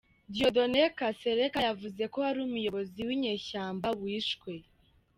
[0.33, 4.51] Dieudonné Kasereka, yavuze ko hari n’umuyobozi w’inyeshyamba wishwe.